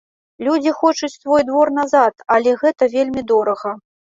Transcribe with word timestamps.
Людзі 0.45 0.71
хочуць 0.79 1.09
свой 1.17 1.45
двор 1.49 1.73
назад, 1.81 2.25
але 2.37 2.55
гэта 2.63 2.89
вельмі 2.97 3.21
дорага. 3.35 3.77